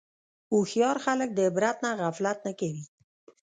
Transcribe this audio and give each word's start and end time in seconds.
هوښیار 0.51 0.97
خلک 1.05 1.29
د 1.33 1.39
عبرت 1.47 1.77
نه 1.85 1.89
غفلت 2.01 2.37
نه 2.47 2.53
کوي. 2.59 2.83